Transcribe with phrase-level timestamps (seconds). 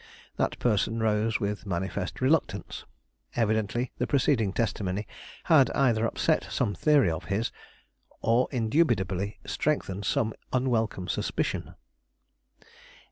[0.37, 2.85] That person rose with manifest reluctance.
[3.35, 5.05] Evidently the preceding testimony
[5.43, 7.51] had either upset some theory of his,
[8.19, 11.75] or indubitably strengthened some unwelcome suspicion.